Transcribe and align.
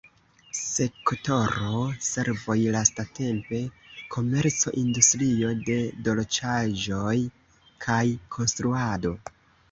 Sektoro 0.57 1.73
servoj 2.05 2.55
lastatempe: 2.75 3.59
komerco, 4.15 4.73
industrio 4.83 5.51
de 5.67 5.75
dolĉaĵoj 6.07 7.13
kaj 7.87 7.99
konstruado. 8.37 9.13